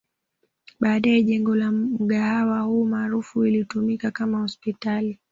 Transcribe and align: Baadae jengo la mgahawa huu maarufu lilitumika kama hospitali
Baadae 0.79 1.23
jengo 1.23 1.55
la 1.55 1.71
mgahawa 1.71 2.59
huu 2.61 2.85
maarufu 2.85 3.43
lilitumika 3.43 4.11
kama 4.11 4.39
hospitali 4.41 5.19